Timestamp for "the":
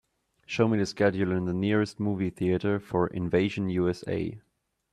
0.79-0.87, 1.45-1.53